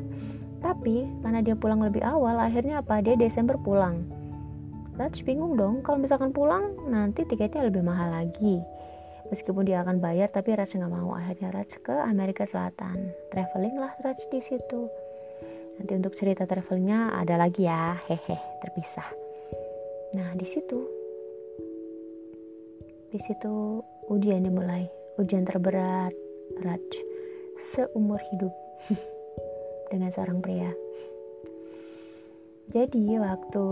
tapi 0.64 1.06
karena 1.22 1.44
dia 1.44 1.54
pulang 1.60 1.84
lebih 1.84 2.02
awal 2.02 2.40
akhirnya 2.40 2.80
apa 2.80 3.04
dia 3.04 3.20
Desember 3.20 3.60
pulang 3.60 4.08
Raj 4.96 5.26
bingung 5.28 5.60
dong 5.60 5.84
kalau 5.84 6.00
misalkan 6.00 6.32
pulang 6.32 6.74
nanti 6.88 7.28
tiketnya 7.28 7.68
lebih 7.68 7.82
mahal 7.84 8.14
lagi 8.14 8.64
Meskipun 9.34 9.66
dia 9.66 9.82
akan 9.82 9.98
bayar, 10.04 10.30
tapi 10.30 10.54
Raj 10.54 10.78
nggak 10.78 10.94
mau. 10.94 11.16
Akhirnya 11.18 11.50
Raj 11.50 11.72
ke 11.82 11.96
Amerika 12.06 12.46
Selatan. 12.46 13.18
Traveling 13.34 13.82
lah 13.82 13.90
Raj 14.04 14.20
di 14.30 14.38
situ. 14.44 14.92
Nanti 15.80 15.92
untuk 15.98 16.14
cerita 16.14 16.46
travelingnya 16.46 17.18
ada 17.18 17.42
lagi 17.42 17.66
ya, 17.66 17.98
hehe, 18.06 18.38
terpisah. 18.62 19.10
Nah 20.14 20.38
di 20.38 20.46
situ, 20.46 20.80
di 23.10 23.20
situ 23.26 23.82
ujian 24.14 24.46
dimulai. 24.46 24.86
Ujian 25.18 25.50
terberat 25.50 26.14
Raj 26.62 26.86
seumur 27.74 28.22
hidup 28.30 28.54
dengan 29.94 30.10
seorang 30.10 30.42
pria. 30.42 30.74
Jadi 32.74 33.22
waktu 33.22 33.64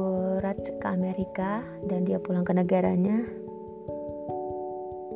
Raj 0.45 0.61
ke 0.77 0.85
Amerika 0.85 1.65
dan 1.89 2.05
dia 2.05 2.21
pulang 2.21 2.45
ke 2.45 2.53
negaranya, 2.53 3.25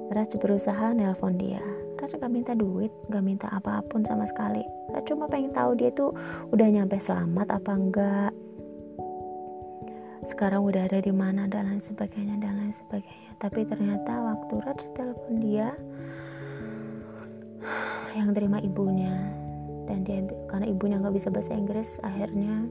Raj 0.10 0.34
berusaha 0.42 0.90
nelpon 0.98 1.38
dia. 1.38 1.62
Raj 2.02 2.18
gak 2.18 2.34
minta 2.34 2.58
duit, 2.58 2.90
gak 3.14 3.22
minta 3.22 3.46
apa 3.54 3.86
pun 3.86 4.02
sama 4.02 4.26
sekali. 4.26 4.66
Raj 4.90 5.06
cuma 5.06 5.30
pengen 5.30 5.54
tahu 5.54 5.78
dia 5.78 5.94
tuh 5.94 6.18
udah 6.50 6.66
nyampe 6.66 6.98
selamat 6.98 7.62
apa 7.62 7.72
enggak. 7.78 8.34
Sekarang 10.26 10.66
udah 10.66 10.90
ada 10.90 10.98
di 10.98 11.14
mana 11.14 11.46
dan 11.46 11.70
lain 11.70 11.84
sebagainya 11.86 12.42
dan 12.42 12.58
lain 12.58 12.74
sebagainya. 12.74 13.38
Tapi 13.38 13.70
ternyata 13.70 14.34
waktu 14.34 14.54
Raj 14.66 14.82
telepon 14.98 15.34
dia, 15.46 15.70
yang 18.18 18.34
terima 18.34 18.58
ibunya 18.64 19.45
dan 19.86 20.06
dia 20.06 20.26
karena 20.50 20.66
ibunya 20.70 20.98
nggak 20.98 21.16
bisa 21.16 21.30
bahasa 21.30 21.54
Inggris 21.54 21.98
akhirnya 22.02 22.66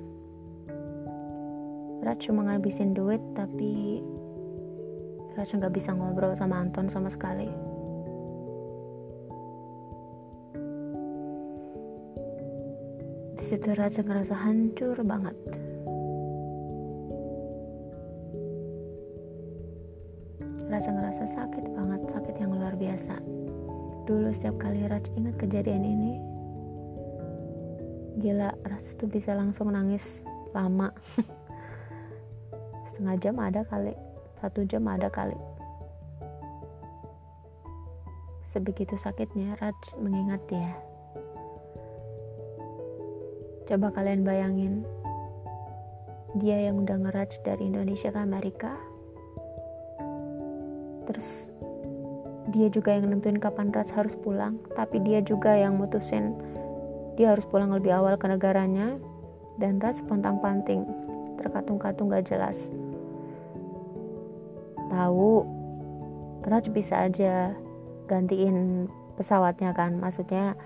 Raj 2.05 2.21
cuma 2.21 2.45
ngabisin 2.45 2.93
duit 2.93 3.23
tapi 3.33 4.05
Raja 5.35 5.59
nggak 5.59 5.75
bisa 5.75 5.91
ngobrol 5.91 6.31
sama 6.39 6.63
Anton 6.63 6.87
sama 6.87 7.11
sekali. 7.11 7.51
Di 13.35 13.43
situ 13.43 13.67
ngerasa 13.67 14.37
hancur 14.37 14.95
banget. 15.03 15.35
Raja 20.71 20.91
ngerasa 20.91 21.25
sakit 21.35 21.65
banget, 21.75 22.01
sakit 22.15 22.35
yang 22.39 22.55
luar 22.55 22.79
biasa. 22.79 23.19
Dulu 24.07 24.31
setiap 24.39 24.55
kali 24.63 24.87
Raja 24.87 25.11
ingat 25.19 25.35
kejadian 25.35 25.83
ini, 25.83 26.13
gila 28.25 28.57
Raja 28.65 28.97
tuh 28.97 29.05
bisa 29.13 29.37
langsung 29.37 29.69
nangis 29.69 30.25
lama. 30.57 30.89
Setengah 32.89 33.17
jam 33.21 33.37
ada 33.37 33.61
kali 33.69 33.93
satu 34.45 34.61
jam 34.69 34.85
ada 34.85 35.09
kali. 35.09 35.37
Sebegitu 38.53 38.93
sakitnya 39.01 39.57
Raj 39.57 39.77
mengingat 39.97 40.45
dia. 40.53 40.77
Coba 43.65 43.89
kalian 43.97 44.21
bayangin 44.21 44.85
dia 46.37 46.69
yang 46.69 46.85
udah 46.85 47.09
ngeraj 47.09 47.41
dari 47.41 47.73
Indonesia 47.73 48.13
ke 48.13 48.21
Amerika. 48.21 48.77
Terus 51.09 51.49
dia 52.53 52.69
juga 52.69 52.93
yang 52.93 53.09
nentuin 53.09 53.41
kapan 53.41 53.73
Raj 53.73 53.89
harus 53.97 54.13
pulang 54.21 54.61
tapi 54.77 55.01
dia 55.01 55.25
juga 55.25 55.57
yang 55.57 55.81
mutusin 55.81 56.37
dia 57.15 57.35
harus 57.35 57.47
pulang 57.47 57.71
lebih 57.71 57.95
awal 57.95 58.19
ke 58.19 58.27
negaranya 58.27 58.99
dan 59.59 59.79
Raj 59.79 60.03
pontang 60.07 60.43
panting. 60.43 60.83
Terkatung-katung 61.39 62.11
gak 62.11 62.27
jelas. 62.27 62.71
Tahu 64.91 65.47
Raj 66.45 66.67
bisa 66.75 67.07
aja 67.07 67.55
gantiin 68.11 68.87
pesawatnya 69.15 69.73
kan? 69.73 69.99
Maksudnya 69.99 70.59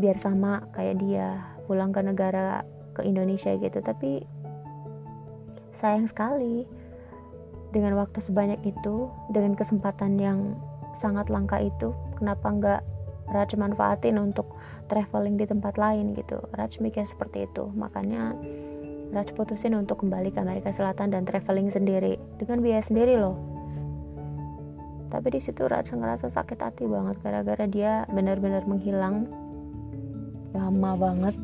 biar 0.00 0.16
sama 0.16 0.64
kayak 0.72 0.98
dia 1.04 1.40
pulang 1.68 1.92
ke 1.92 2.00
negara 2.00 2.64
ke 2.96 3.04
Indonesia 3.04 3.52
gitu. 3.56 3.78
Tapi 3.84 4.24
sayang 5.76 6.08
sekali 6.08 6.64
dengan 7.72 7.96
waktu 7.96 8.20
sebanyak 8.20 8.60
itu 8.68 9.08
dengan 9.32 9.56
kesempatan 9.56 10.20
yang 10.20 10.56
sangat 10.96 11.32
langka 11.32 11.56
itu 11.56 11.96
kenapa 12.20 12.46
nggak 12.52 12.80
Raj 13.32 13.56
manfaatin 13.56 14.20
untuk 14.20 14.44
traveling 14.90 15.38
di 15.38 15.46
tempat 15.46 15.78
lain 15.78 16.14
gitu. 16.16 16.40
Raj 16.54 16.78
mikir 16.78 17.06
seperti 17.06 17.46
itu. 17.50 17.70
Makanya 17.74 18.34
Raj 19.12 19.28
putusin 19.36 19.76
untuk 19.76 20.00
kembali 20.00 20.32
ke 20.32 20.40
Amerika 20.40 20.72
Selatan 20.72 21.12
dan 21.12 21.28
traveling 21.28 21.68
sendiri. 21.68 22.16
Dengan 22.40 22.64
biaya 22.64 22.82
sendiri 22.82 23.20
loh. 23.20 23.36
Tapi 25.12 25.28
di 25.36 25.40
situ 25.44 25.68
Raj 25.68 25.92
ngerasa 25.92 26.32
sakit 26.32 26.58
hati 26.58 26.88
banget 26.88 27.20
gara-gara 27.20 27.68
dia 27.68 28.08
benar-benar 28.08 28.64
menghilang. 28.64 29.28
Lama 30.56 30.96
banget. 30.96 31.36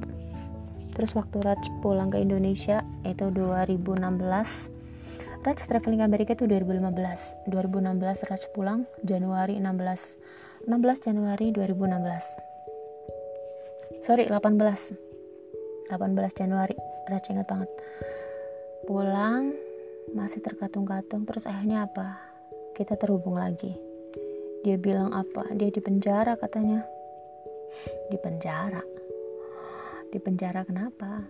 Terus 0.99 1.14
waktu 1.14 1.38
Raj 1.45 1.62
pulang 1.78 2.11
ke 2.11 2.18
Indonesia 2.18 2.83
itu 3.07 3.30
2016 3.30 4.18
Raj 5.47 5.59
traveling 5.71 6.02
ke 6.02 6.07
Amerika 6.11 6.30
itu 6.35 6.50
2015 6.50 7.54
2016 7.54 8.26
Raj 8.26 8.42
pulang 8.50 8.83
Januari 9.07 9.62
16 9.62 10.66
16 10.66 11.07
Januari 11.07 11.54
2016 11.54 12.58
sorry 14.02 14.26
18 14.26 15.09
18 15.88 16.38
Januari. 16.38 16.76
Raj 17.09 17.25
ingat 17.33 17.49
banget. 17.49 17.71
Pulang 18.85 19.57
masih 20.12 20.40
terkatung-katung 20.45 21.25
terus 21.25 21.49
akhirnya 21.49 21.88
apa? 21.88 22.21
Kita 22.76 22.95
terhubung 23.00 23.40
lagi. 23.40 23.73
Dia 24.62 24.76
bilang 24.76 25.17
apa? 25.17 25.49
Dia 25.57 25.73
di 25.73 25.81
penjara 25.81 26.37
katanya. 26.37 26.85
Di 28.12 28.17
penjara? 28.21 28.85
Di 30.12 30.19
penjara 30.21 30.64
kenapa? 30.64 31.25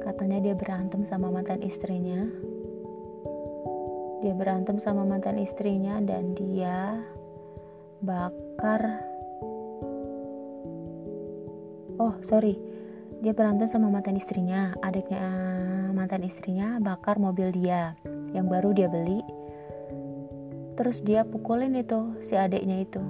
Katanya 0.00 0.40
dia 0.40 0.56
berantem 0.56 1.04
sama 1.08 1.28
mantan 1.28 1.60
istrinya. 1.64 2.24
Dia 4.24 4.32
berantem 4.32 4.80
sama 4.80 5.04
mantan 5.04 5.36
istrinya 5.36 6.00
dan 6.00 6.32
dia 6.32 7.04
bakar 8.00 9.13
Oh, 12.00 12.14
sorry. 12.26 12.58
Dia 13.22 13.32
berantem 13.32 13.70
sama 13.70 13.88
mantan 13.88 14.18
istrinya. 14.18 14.74
Adiknya 14.82 15.24
mantan 15.94 16.26
istrinya 16.26 16.82
bakar 16.82 17.16
mobil 17.16 17.54
dia 17.54 17.94
yang 18.34 18.50
baru 18.50 18.74
dia 18.74 18.90
beli. 18.90 19.22
Terus 20.74 21.00
dia 21.06 21.22
pukulin 21.22 21.78
itu 21.78 22.18
si 22.26 22.34
adiknya 22.34 22.82
itu. 22.82 23.02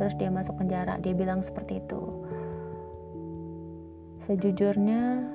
Terus 0.00 0.16
dia 0.16 0.32
masuk 0.32 0.56
penjara. 0.56 0.96
Dia 0.98 1.12
bilang 1.12 1.44
seperti 1.44 1.84
itu 1.84 2.20
sejujurnya 4.30 5.26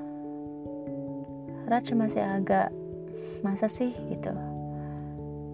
Raj 1.67 1.91
masih 1.91 2.23
agak 2.23 2.71
masa 3.43 3.67
sih 3.67 3.91
gitu 4.07 4.31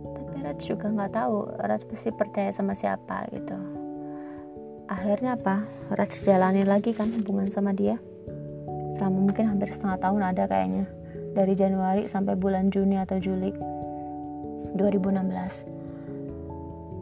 tapi 0.06 0.46
Raj 0.46 0.62
juga 0.62 0.94
nggak 0.94 1.14
tahu 1.18 1.50
Raj 1.58 1.82
pasti 1.90 2.14
percaya 2.14 2.54
sama 2.54 2.78
siapa 2.78 3.26
gitu 3.34 3.58
akhirnya 4.92 5.40
apa? 5.40 5.64
Raj 5.96 6.12
jalanin 6.28 6.68
lagi 6.68 6.92
kan 6.92 7.08
hubungan 7.16 7.48
sama 7.48 7.72
dia? 7.72 7.96
Selama 9.00 9.32
mungkin 9.32 9.48
hampir 9.48 9.72
setengah 9.72 10.04
tahun 10.04 10.22
ada 10.36 10.44
kayaknya. 10.52 10.86
Dari 11.32 11.56
Januari 11.56 12.12
sampai 12.12 12.36
bulan 12.36 12.68
Juni 12.68 13.00
atau 13.00 13.16
Juli 13.16 13.56
2016 14.76 15.82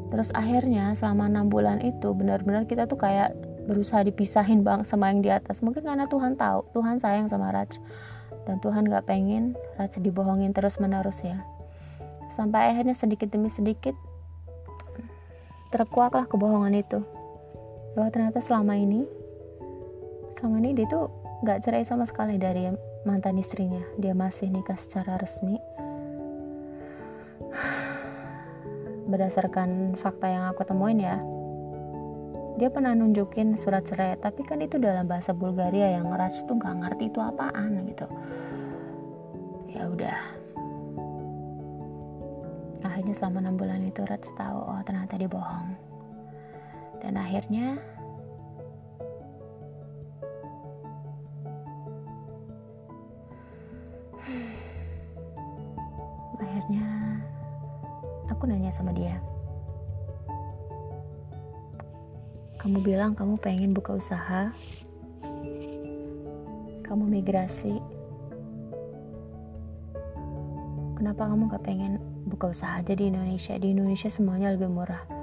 terus 0.09 0.33
akhirnya 0.33 0.97
selama 0.97 1.29
enam 1.29 1.53
bulan 1.53 1.85
itu 1.85 2.17
benar-benar 2.17 2.65
kita 2.65 2.89
tuh 2.89 2.97
kayak 2.97 3.29
berusaha 3.69 4.01
dipisahin 4.01 4.65
bang 4.65 4.81
sama 4.81 5.13
yang 5.13 5.21
di 5.21 5.29
atas. 5.29 5.61
Mungkin 5.61 5.85
karena 5.85 6.09
Tuhan 6.09 6.33
tahu 6.33 6.65
Tuhan 6.73 6.97
sayang 6.97 7.29
sama 7.29 7.53
Raj. 7.53 7.77
Dan 8.49 8.57
Tuhan 8.65 8.89
gak 8.89 9.05
pengen 9.05 9.53
Raj 9.77 9.93
dibohongin 10.01 10.57
terus 10.57 10.81
menerus 10.81 11.21
ya. 11.21 11.45
Sampai 12.33 12.73
akhirnya 12.73 12.97
sedikit 12.97 13.29
demi 13.29 13.53
sedikit 13.53 13.93
terkuaklah 15.69 16.25
kebohongan 16.25 16.73
itu 16.81 17.05
bahwa 17.93 18.09
ternyata 18.13 18.39
selama 18.43 18.77
ini 18.77 19.05
selama 20.37 20.55
ini 20.63 20.71
dia 20.77 20.87
tuh 20.87 21.11
gak 21.43 21.63
cerai 21.63 21.83
sama 21.83 22.03
sekali 22.07 22.39
dari 22.39 22.67
mantan 23.07 23.39
istrinya. 23.39 23.83
Dia 23.99 24.15
masih 24.15 24.51
nikah 24.51 24.77
secara 24.79 25.19
resmi. 25.19 25.59
Berdasarkan 29.09 29.97
fakta 29.99 30.27
yang 30.29 30.43
aku 30.53 30.61
temuin 30.67 31.01
ya 31.01 31.17
dia 32.59 32.67
pernah 32.67 32.91
nunjukin 32.91 33.55
surat 33.55 33.87
cerai. 33.87 34.19
Tapi 34.19 34.43
kan 34.43 34.59
itu 34.59 34.75
dalam 34.75 35.07
bahasa 35.07 35.31
Bulgaria 35.31 35.95
yang 35.95 36.11
Raj 36.11 36.43
tuh 36.43 36.59
nggak 36.59 36.75
ngerti 36.83 37.07
itu 37.07 37.19
apaan 37.23 37.87
gitu. 37.87 38.07
Ya 39.71 39.87
udah. 39.87 40.19
Akhirnya 42.83 43.15
selama 43.15 43.47
enam 43.47 43.55
bulan 43.55 43.79
itu 43.87 44.03
Raj 44.03 44.27
tahu 44.35 44.59
oh 44.59 44.81
ternyata 44.83 45.15
dia 45.15 45.31
bohong 45.31 45.88
dan 47.09 47.17
akhirnya 47.17 47.81
akhirnya 56.37 56.85
aku 58.29 58.45
nanya 58.45 58.69
sama 58.69 58.93
dia 58.93 59.17
Kamu 62.59 62.83
bilang 62.85 63.17
kamu 63.17 63.39
pengen 63.39 63.71
buka 63.71 63.95
usaha, 63.95 64.51
kamu 66.83 67.03
migrasi. 67.07 67.79
Kenapa 70.99 71.31
kamu 71.31 71.55
gak 71.55 71.63
pengen 71.63 72.03
buka 72.27 72.51
usaha 72.51 72.83
aja 72.83 72.93
di 72.93 73.09
Indonesia? 73.09 73.55
Di 73.55 73.71
Indonesia 73.71 74.11
semuanya 74.11 74.51
lebih 74.53 74.69
murah. 74.69 75.18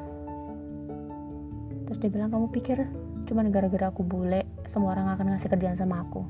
Dia 2.06 2.14
bilang, 2.14 2.30
kamu 2.30 2.54
pikir 2.54 2.86
cuma 3.26 3.42
gara-gara 3.50 3.90
aku 3.90 4.06
bule, 4.06 4.46
semua 4.70 4.94
orang 4.94 5.10
akan 5.18 5.34
ngasih 5.34 5.50
kerjaan 5.50 5.74
sama 5.74 6.06
aku. 6.06 6.22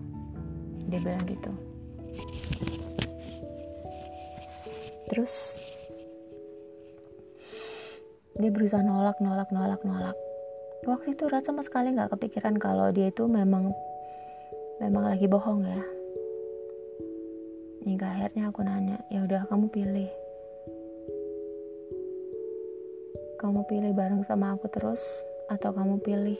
Dia 0.89 1.05
bilang 1.05 1.21
gitu. 1.29 1.53
Terus 5.12 5.61
dia 8.41 8.49
berusaha 8.49 8.81
nolak, 8.81 9.21
nolak, 9.21 9.53
nolak, 9.53 9.85
nolak 9.85 10.17
waktu 10.87 11.19
itu 11.19 11.27
Rat 11.27 11.43
sama 11.45 11.67
sekali 11.67 11.91
nggak 11.93 12.15
kepikiran 12.15 12.62
kalau 12.62 12.95
dia 12.95 13.11
itu 13.11 13.27
memang 13.27 13.75
memang 14.79 15.11
lagi 15.11 15.27
bohong 15.27 15.67
ya 15.67 15.83
hingga 17.83 18.07
akhirnya 18.07 18.55
aku 18.55 18.62
nanya 18.62 18.99
ya 19.11 19.27
udah 19.27 19.43
kamu 19.51 19.67
pilih 19.75 20.11
kamu 23.43 23.61
pilih 23.67 23.93
bareng 23.99 24.23
sama 24.31 24.55
aku 24.55 24.71
terus 24.71 25.03
atau 25.47 25.71
kamu 25.71 26.03
pilih 26.03 26.39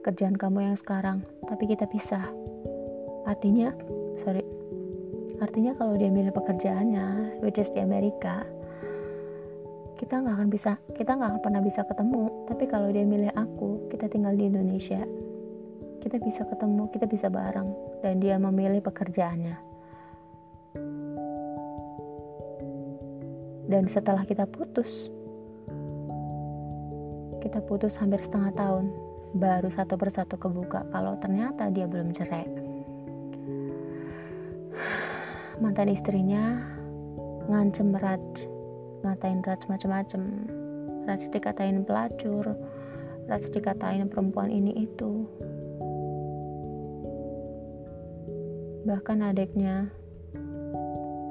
kerjaan 0.00 0.36
kamu 0.36 0.72
yang 0.72 0.76
sekarang 0.80 1.20
tapi 1.44 1.68
kita 1.68 1.84
pisah. 1.88 2.24
Artinya 3.28 3.72
sorry. 4.24 4.44
Artinya 5.40 5.72
kalau 5.76 5.96
dia 5.96 6.12
milih 6.12 6.32
pekerjaannya 6.32 7.40
which 7.44 7.60
is 7.60 7.72
di 7.72 7.80
Amerika 7.80 8.44
kita 10.00 10.16
nggak 10.16 10.36
akan 10.40 10.48
bisa 10.48 10.80
kita 10.96 11.12
nggak 11.12 11.28
akan 11.36 11.42
pernah 11.44 11.60
bisa 11.60 11.84
ketemu. 11.84 12.24
Tapi 12.48 12.64
kalau 12.64 12.88
dia 12.88 13.04
milih 13.04 13.32
aku 13.36 13.92
kita 13.92 14.08
tinggal 14.08 14.32
di 14.32 14.48
Indonesia. 14.48 15.04
Kita 16.00 16.16
bisa 16.16 16.48
ketemu 16.48 16.88
kita 16.88 17.04
bisa 17.04 17.28
bareng 17.28 17.68
dan 18.00 18.24
dia 18.24 18.40
memilih 18.40 18.80
pekerjaannya. 18.80 19.56
Dan 23.68 23.86
setelah 23.86 24.24
kita 24.24 24.48
putus 24.48 25.12
kita 27.40 27.64
putus 27.64 27.96
hampir 27.96 28.20
setengah 28.20 28.52
tahun. 28.52 28.92
Baru 29.32 29.72
satu 29.72 29.96
persatu 29.96 30.36
kebuka 30.36 30.84
kalau 30.92 31.16
ternyata 31.18 31.72
dia 31.72 31.88
belum 31.88 32.12
cerai. 32.12 32.44
Mantan 35.60 35.88
istrinya 35.92 36.60
ngancem 37.48 37.96
Raj. 37.96 38.44
Ngatain 39.00 39.40
Raj 39.40 39.60
macem-macem. 39.72 40.22
Raj 41.08 41.22
dikatain 41.32 41.82
pelacur. 41.88 42.52
Raj 43.24 43.44
dikatain 43.48 44.04
perempuan 44.12 44.52
ini 44.52 44.84
itu. 44.84 45.24
Bahkan 48.84 49.18
adiknya 49.32 49.88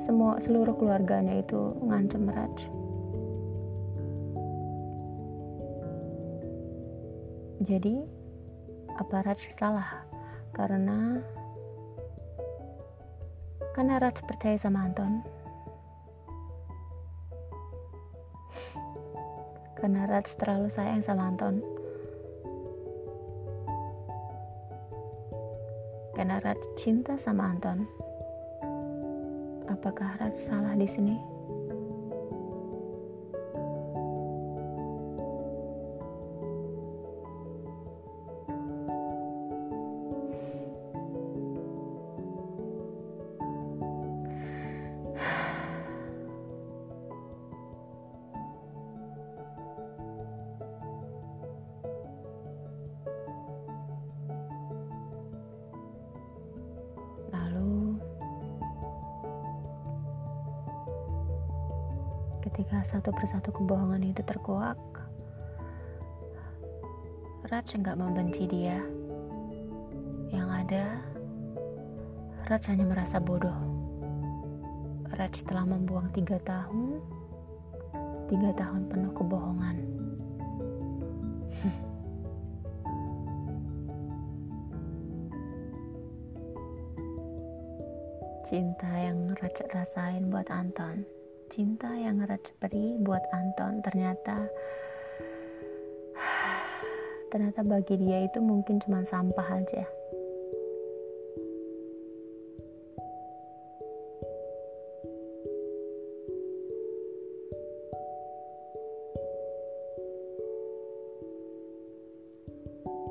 semua 0.06 0.42
seluruh 0.42 0.74
keluarganya 0.74 1.44
itu 1.44 1.76
ngancem 1.86 2.26
Raj 2.26 2.79
jadi 7.60 8.08
apa 8.96 9.20
Raj 9.20 9.52
salah 9.60 10.08
karena 10.56 11.20
karena 13.76 13.96
Raj 14.00 14.24
percaya 14.24 14.56
sama 14.56 14.88
Anton. 14.88 15.24
Karena 19.80 20.04
Raj 20.08 20.28
terlalu 20.36 20.68
sayang 20.68 21.04
sama 21.04 21.32
Anton. 21.32 21.64
Karena 26.16 26.44
Raj 26.44 26.60
cinta 26.76 27.16
sama 27.16 27.56
Anton. 27.56 27.88
Apakah 29.72 30.20
Raj 30.20 30.36
salah 30.36 30.76
di 30.76 30.88
sini? 30.88 31.39
Satu 63.10 63.26
persatu 63.26 63.50
kebohongan 63.50 64.06
itu 64.06 64.22
terkuak, 64.22 64.78
Raj 67.50 67.74
nggak 67.74 67.98
membenci 67.98 68.46
dia. 68.46 68.78
Yang 70.30 70.50
ada, 70.62 71.02
Raj 72.46 72.70
hanya 72.70 72.86
merasa 72.86 73.18
bodoh. 73.18 73.58
Raj 75.10 75.42
telah 75.42 75.66
membuang 75.66 76.14
tiga 76.14 76.38
tahun, 76.46 77.02
tiga 78.30 78.54
tahun 78.54 78.94
penuh 78.94 79.10
kebohongan. 79.18 79.82
Cinta 88.54 88.92
yang 89.02 89.34
Raj 89.34 89.66
rasain 89.74 90.30
buat 90.30 90.46
Anton 90.54 91.19
cinta 91.60 91.92
yang 91.92 92.24
Raj 92.24 92.56
beri 92.64 92.96
buat 93.04 93.20
Anton. 93.36 93.84
Ternyata 93.84 94.48
ternyata 97.36 97.68
bagi 97.68 98.00
dia 98.00 98.24
itu 98.24 98.40
mungkin 98.40 98.80
cuma 98.80 99.04
sampah 99.04 99.60
aja. 99.60 99.84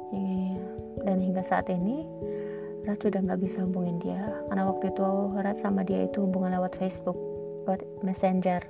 Iya, 0.09 0.57
dan 1.05 1.21
hingga 1.21 1.45
saat 1.45 1.69
ini 1.69 2.01
Raj 2.89 2.97
sudah 3.05 3.21
nggak 3.29 3.45
bisa 3.45 3.61
hubungin 3.61 4.01
dia. 4.01 4.25
Karena 4.49 4.65
waktu 4.73 4.89
itu 4.89 5.05
Raj 5.37 5.61
sama 5.61 5.85
dia 5.85 6.09
itu 6.09 6.25
hubungan 6.25 6.57
lewat 6.57 6.81
Facebook 6.81 7.28
lewat 7.68 7.85
messenger. 8.00 8.64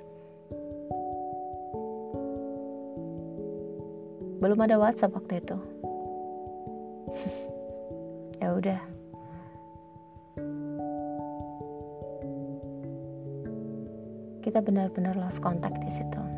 Belum 4.42 4.58
ada 4.58 4.74
WhatsApp 4.74 5.14
waktu 5.14 5.38
itu. 5.38 5.58
Ya 8.38 8.54
udah. 8.54 8.78
Kita 14.46 14.62
benar-benar 14.62 15.18
lost 15.18 15.42
contact 15.42 15.74
di 15.82 15.90
situ 15.90 16.37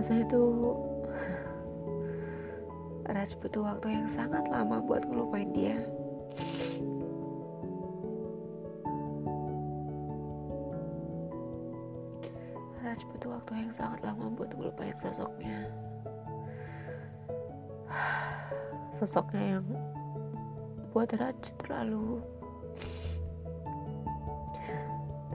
rasa 0.00 0.16
itu 0.16 0.44
Raj 3.04 3.36
butuh 3.44 3.68
waktu 3.68 4.00
yang 4.00 4.08
sangat 4.08 4.48
lama 4.48 4.80
buat 4.80 5.04
ngelupain 5.04 5.52
dia. 5.52 5.76
Raj 12.80 13.00
butuh 13.12 13.28
waktu 13.36 13.52
yang 13.60 13.72
sangat 13.76 14.00
lama 14.00 14.32
buat 14.32 14.48
ngelupain 14.56 14.96
sosoknya. 15.04 15.68
Sosoknya 18.96 19.60
yang 19.60 19.66
buat 20.96 21.12
Raj 21.12 21.36
terlalu 21.60 22.24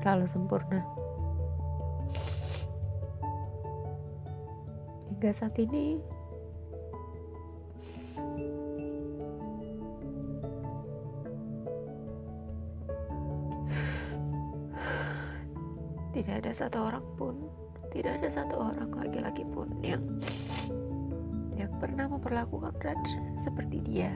terlalu 0.01 0.25
sempurna 0.25 0.94
hingga 5.25 5.41
saat 5.41 5.57
ini 5.57 5.97
tidak 16.13 16.45
ada 16.45 16.51
satu 16.53 16.77
orang 16.77 17.01
pun 17.17 17.33
tidak 17.89 18.21
ada 18.21 18.29
satu 18.37 18.69
orang 18.69 18.93
laki-laki 18.93 19.41
pun 19.49 19.65
yang 19.81 20.05
yang 21.57 21.73
pernah 21.81 22.05
memperlakukan 22.05 22.77
Raj 22.77 23.03
seperti 23.41 23.81
dia. 23.81 24.13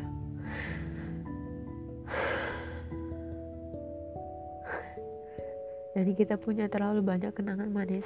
Dan 5.97 6.05
kita 6.13 6.37
punya 6.37 6.69
terlalu 6.69 7.01
banyak 7.01 7.33
kenangan 7.33 7.73
manis 7.73 8.05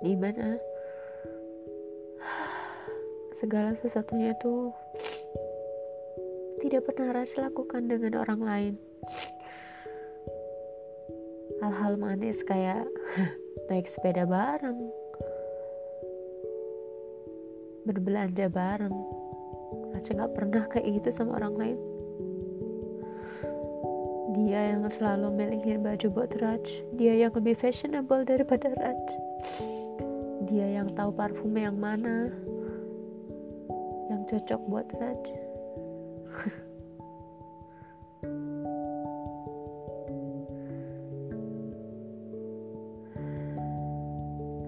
di 0.00 0.16
mana 0.16 0.56
segala 3.40 3.72
sesuatunya 3.80 4.36
itu 4.36 4.68
tidak 6.60 6.92
pernah 6.92 7.16
Raj 7.16 7.32
lakukan 7.40 7.88
dengan 7.88 8.20
orang 8.20 8.40
lain. 8.44 8.74
Hal-hal 11.64 11.96
manis 11.96 12.44
kayak 12.44 12.84
naik 13.72 13.88
sepeda 13.88 14.28
bareng 14.28 14.92
berbelanja 17.88 18.52
bareng 18.52 18.92
Raj 19.96 20.06
gak 20.12 20.32
pernah 20.36 20.64
kayak 20.68 21.00
gitu 21.00 21.08
sama 21.16 21.40
orang 21.40 21.56
lain. 21.56 21.78
Dia 24.36 24.76
yang 24.76 24.84
selalu 24.92 25.32
milihin 25.32 25.80
baju 25.80 26.06
buat 26.12 26.30
Raj. 26.36 26.64
Dia 27.00 27.16
yang 27.16 27.32
lebih 27.32 27.56
fashionable 27.56 28.28
daripada 28.28 28.68
Raj. 28.76 29.04
Dia 30.44 30.76
yang 30.76 30.92
tahu 30.92 31.08
parfum 31.16 31.56
yang 31.56 31.80
mana 31.80 32.28
cocok 34.30 34.62
buat 34.70 34.86
Raj 34.94 35.18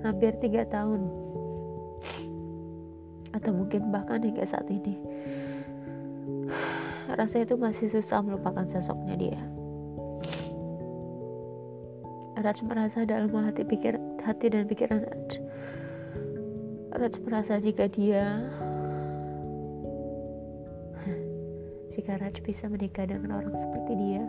hampir 0.03 0.35
tiga 0.43 0.67
tahun 0.67 1.07
atau 3.33 3.49
mungkin 3.55 3.95
bahkan 3.95 4.19
hingga 4.19 4.43
saat 4.43 4.67
ini 4.67 4.99
rasanya 7.19 7.47
itu 7.47 7.55
masih 7.55 7.87
susah 7.87 8.19
melupakan 8.19 8.67
sosoknya 8.67 9.15
dia. 9.15 9.39
Raj 12.43 12.59
merasa 12.67 13.07
dalam 13.07 13.31
hati 13.31 13.63
pikir 13.63 13.95
hati 14.27 14.51
dan 14.51 14.67
pikiran 14.67 15.07
Raj. 15.07 15.39
Raj 16.99 17.15
merasa 17.23 17.63
jika 17.63 17.87
dia 17.87 18.43
jika 21.93 22.17
Raj 22.17 22.41
bisa 22.41 22.73
menikah 22.73 23.05
dengan 23.05 23.37
orang 23.37 23.53
seperti 23.53 23.93
dia, 24.01 24.25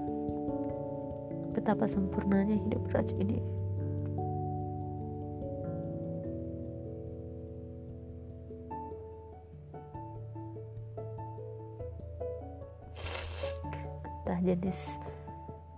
betapa 1.56 1.88
sempurnanya 1.88 2.60
hidup 2.60 2.84
Raj 2.92 3.08
ini. 3.16 3.40
Entah 14.24 14.40
jenis 14.44 14.80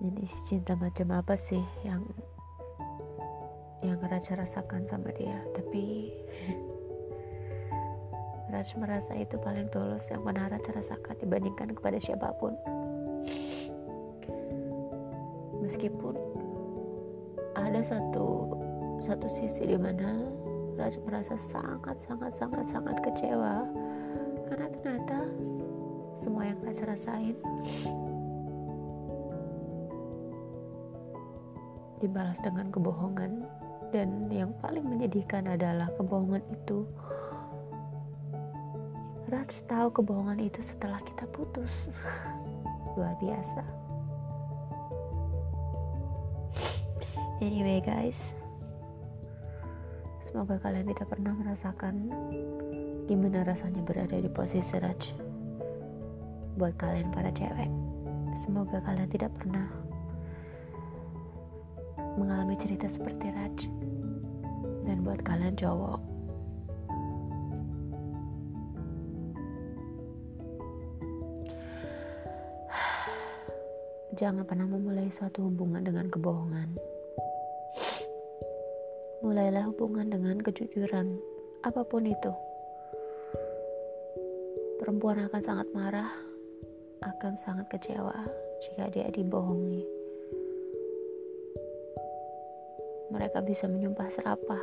jenis 0.01 0.33
cinta 0.49 0.73
macam 0.77 1.13
apa 1.13 1.37
sih 1.37 1.61
yang 1.85 2.01
yang 3.85 4.01
Raj 4.01 4.25
rasakan 4.33 4.89
sama 4.89 5.13
dia 5.13 5.37
tapi 5.53 6.13
Raj 8.55 8.71
merasa 8.79 9.11
itu 9.19 9.35
paling 9.43 9.67
tulus 9.67 10.07
yang 10.07 10.23
pernah 10.23 10.47
Raj 10.47 10.63
dibandingkan 11.19 11.75
kepada 11.75 11.99
siapa 11.99 12.31
pun. 12.39 12.55
Meskipun 15.59 16.15
ada 17.51 17.83
satu 17.83 18.55
satu 19.03 19.27
sisi 19.27 19.67
di 19.67 19.75
mana 19.75 20.31
Raj 20.79 20.95
merasa 21.03 21.35
sangat 21.51 21.99
sangat 22.07 22.31
sangat 22.39 22.63
sangat 22.71 22.95
kecewa. 23.03 23.67
Karena 24.47 24.71
ternyata 24.71 25.19
semua 26.23 26.47
yang 26.47 26.59
Raj 26.63 26.79
rasain 26.87 27.35
dibalas 31.99 32.39
dengan 32.39 32.71
kebohongan. 32.71 33.43
Dan 33.91 34.31
yang 34.31 34.55
paling 34.63 34.87
menyedihkan 34.87 35.43
adalah 35.43 35.91
kebohongan 35.99 36.43
itu 36.55 36.87
Raj 39.25 39.49
tahu 39.65 39.89
kebohongan 39.89 40.37
itu 40.37 40.61
setelah 40.61 41.01
kita 41.01 41.25
putus. 41.33 41.89
Luar 42.93 43.17
biasa. 43.17 43.63
Anyway 47.41 47.81
guys. 47.81 48.17
Semoga 50.29 50.61
kalian 50.61 50.85
tidak 50.93 51.09
pernah 51.09 51.33
merasakan 51.33 52.11
gimana 53.09 53.41
rasanya 53.41 53.81
berada 53.81 54.13
di 54.13 54.29
posisi 54.29 54.75
Raj 54.77 55.01
buat 56.61 56.77
kalian 56.77 57.09
para 57.09 57.33
cewek. 57.33 57.71
Semoga 58.45 58.77
kalian 58.85 59.09
tidak 59.09 59.33
pernah 59.41 59.65
mengalami 62.13 62.53
cerita 62.61 62.85
seperti 62.93 63.25
Raj. 63.33 63.57
Dan 64.85 65.01
buat 65.01 65.25
kalian 65.25 65.57
cowok 65.57 66.14
jangan 74.15 74.47
pernah 74.47 74.65
memulai 74.65 75.11
suatu 75.11 75.45
hubungan 75.45 75.83
dengan 75.83 76.07
kebohongan 76.09 76.73
mulailah 79.21 79.67
hubungan 79.69 80.07
dengan 80.09 80.39
kejujuran 80.41 81.19
apa 81.61 81.83
pun 81.83 82.07
itu 82.07 82.31
perempuan 84.79 85.27
akan 85.27 85.41
sangat 85.43 85.67
marah 85.75 86.11
akan 87.03 87.35
sangat 87.43 87.67
kecewa 87.69 88.15
jika 88.63 88.89
dia 88.89 89.11
dibohongi 89.11 90.05
mereka 93.15 93.39
bisa 93.39 93.69
menyumpah 93.69 94.11
serapah. 94.11 94.61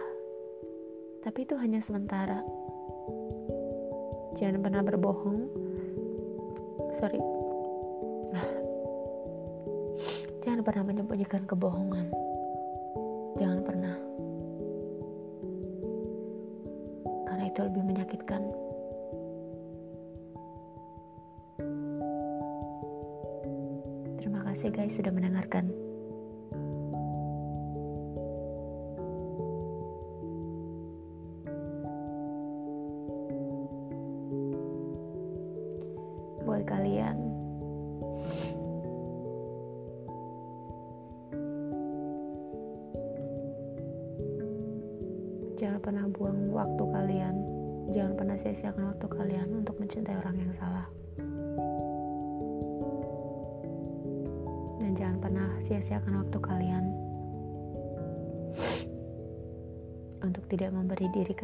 Tapi 1.22 1.46
itu 1.46 1.54
hanya 1.56 1.80
sementara. 1.80 2.42
Jangan 4.36 4.60
pernah 4.60 4.82
berbohong. 4.84 5.46
Sorry. 7.00 7.41
Pernah 10.62 10.86
menyembunyikan 10.86 11.42
kebohongan. 11.42 12.06
Jangan 13.34 13.60
pernah. 13.66 13.98
Karena 17.26 17.44
itu 17.50 17.60
lebih 17.66 17.82
menyakitkan. 17.82 18.42
Terima 24.22 24.40
kasih 24.46 24.70
guys 24.70 24.94
sudah 24.94 25.10
mendengarkan. 25.10 25.66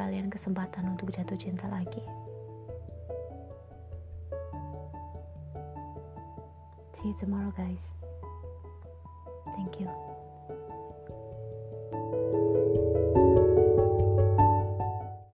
Kalian 0.08 0.32
kesempatan 0.32 0.88
untuk 0.96 1.12
jatuh 1.12 1.36
cinta 1.36 1.68
lagi. 1.68 2.00
See 6.96 7.12
you 7.12 7.16
tomorrow, 7.20 7.52
guys. 7.52 7.84